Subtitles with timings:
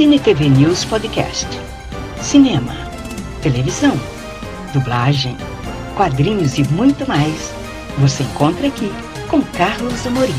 [0.00, 1.46] Cine TV News Podcast.
[2.22, 2.72] Cinema,
[3.42, 3.92] televisão,
[4.72, 5.36] dublagem,
[5.94, 7.52] quadrinhos e muito mais.
[7.98, 8.90] Você encontra aqui
[9.28, 10.32] com Carlos Amorim.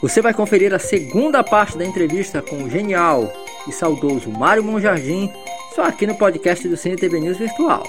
[0.00, 3.28] Você vai conferir a segunda parte da entrevista com o genial
[3.66, 5.28] e saudoso Mário Monjardim,
[5.74, 7.82] só aqui no podcast do Cine TV News Virtual.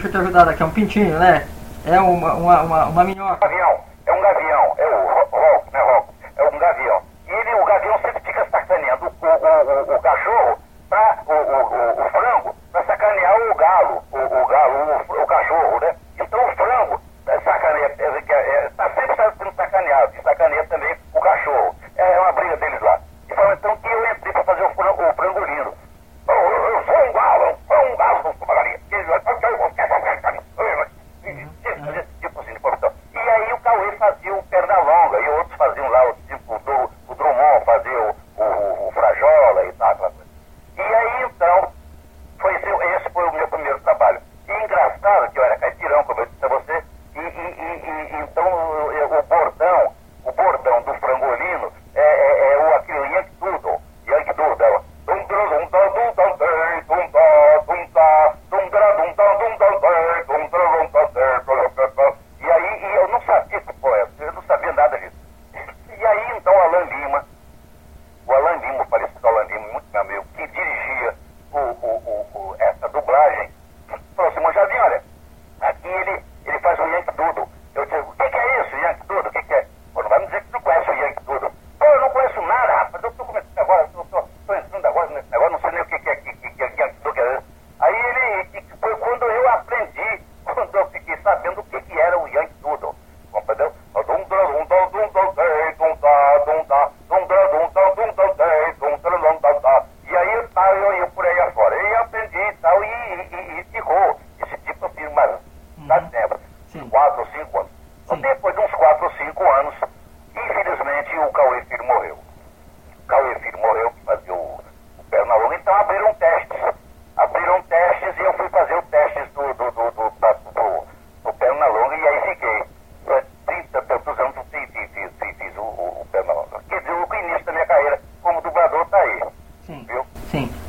[0.00, 1.46] deixa eu te ajudar aqui é um pintinho, né?
[1.84, 3.46] É uma, uma, uma, uma minhoca.
[3.46, 6.08] Gavião, é um gavião, é o Hulk, né, Hulk?
[6.36, 7.02] É um gavião.
[7.28, 10.58] E ele, o gavião sempre fica sacaneando o, o, o, o cachorro,
[10.88, 15.09] pra, o, o, o, frango, pra sacanear o galo, o, o galo, o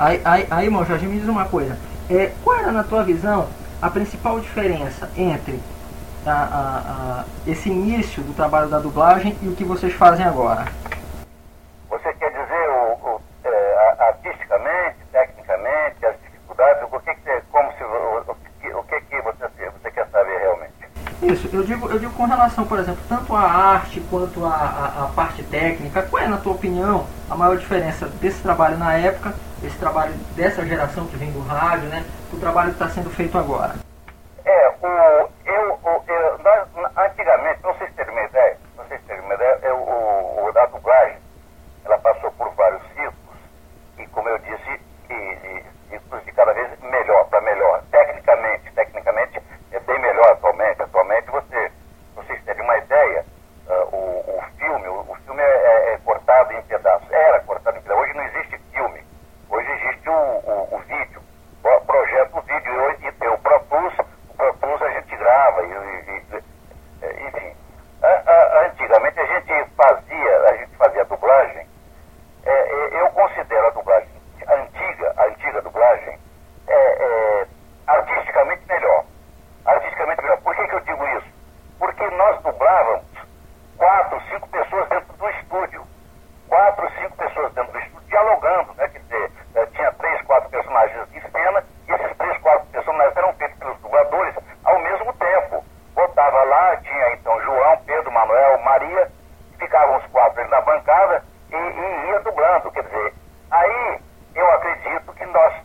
[0.02, 1.78] Aí, aí, aí me diz uma coisa.
[2.10, 3.48] É, qual era, na tua visão,
[3.80, 5.62] a principal diferença entre
[6.26, 10.66] a, a, a, esse início do trabalho da dublagem e o que vocês fazem agora?
[11.88, 17.72] Você quer dizer o, o é, artisticamente, tecnicamente, as dificuldades, o que, que é, como
[17.74, 20.74] se, o, o, o que, que você, você, quer saber realmente?
[21.22, 25.44] Isso, eu digo, eu digo com relação, por exemplo, tanto à arte quanto à parte
[25.44, 30.14] técnica, qual é, na tua opinião, a maior diferença desse trabalho na época esse trabalho
[30.36, 33.76] dessa geração que vem do rádio, né, o trabalho que está sendo feito agora?
[34.44, 36.68] É, o, eu, o, eu nós,
[36.98, 40.52] antigamente, não sei se terem uma ideia, não sei se terem uma ideia, eu, o,
[40.56, 41.18] a dublagem,
[41.86, 43.38] ela passou por vários ciclos,
[43.98, 44.71] e como eu disse,
[105.32, 105.61] Windows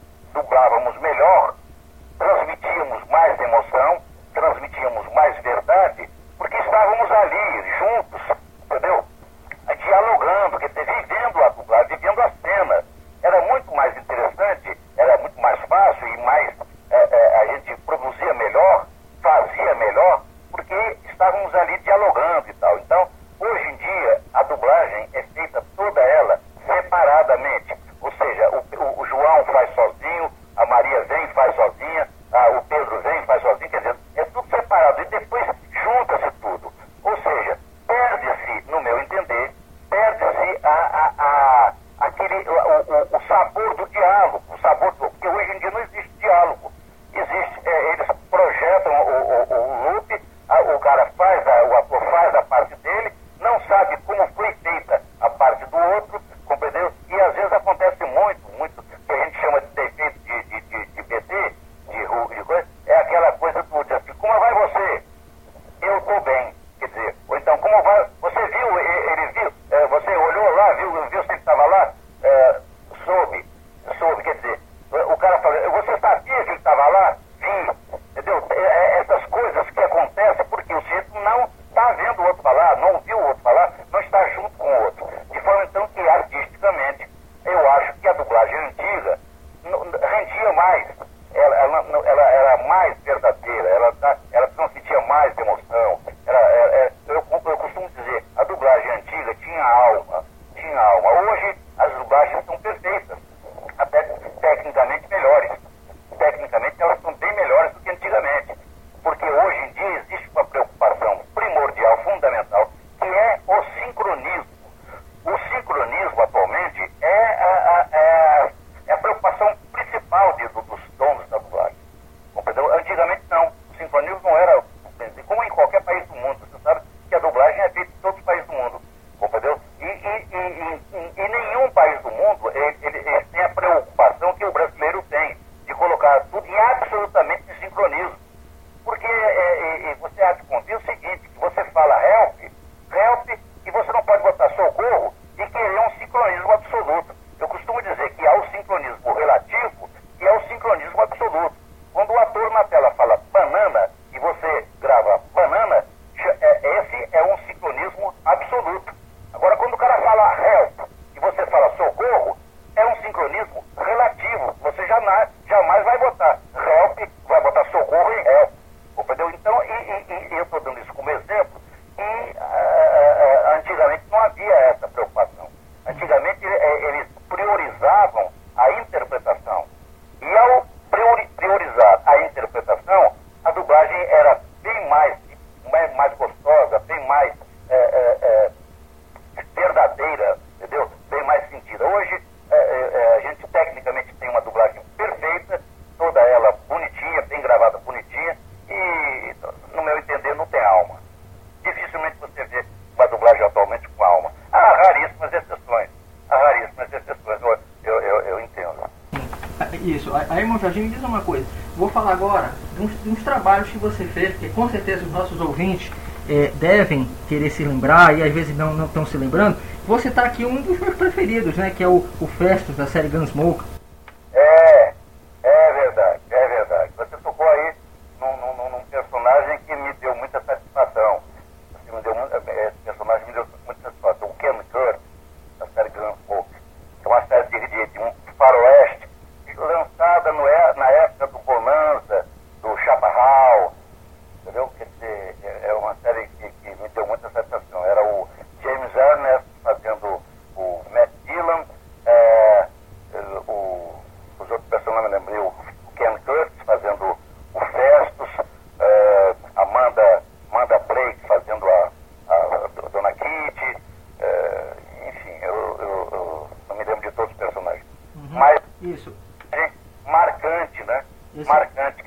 [212.07, 215.41] falar agora de uns, de uns, trabalhos que você fez, que com certeza os nossos
[215.41, 215.91] ouvintes
[216.29, 219.57] é, devem querer se lembrar e às vezes não estão se lembrando.
[219.87, 221.73] Você está aqui um dos meus preferidos, né?
[221.77, 223.76] Que é o, o Festus da série Gunsmoke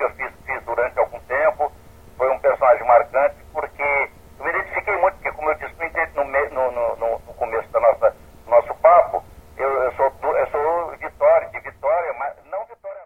[0.10, 1.72] eu fiz, fiz durante algum tempo,
[2.18, 5.70] foi um personagem marcante, porque eu me identifiquei muito, porque como eu disse
[6.52, 9.24] no, no, no, no começo da nossa, do nosso papo,
[9.58, 13.02] eu, eu, sou, eu sou Vitória, de Vitória, mas não Vitória.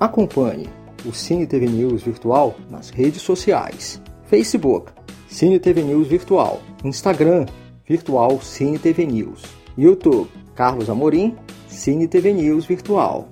[0.00, 0.68] Acompanhe
[1.04, 4.02] o Cine TV News Virtual nas redes sociais.
[4.24, 4.92] Facebook,
[5.28, 6.60] Cine TV News Virtual.
[6.84, 7.46] Instagram,
[7.86, 9.42] Virtual Cine TV News.
[9.76, 11.36] YouTube, Carlos Amorim,
[11.68, 13.31] Cine TV News Virtual